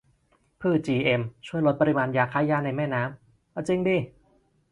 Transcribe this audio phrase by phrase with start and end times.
[0.59, 3.97] พืชจีเอ็ม ช่วยลดปริมาณยาฆ่าหญ้าในแม่น้ำ?- เอาจิงดิ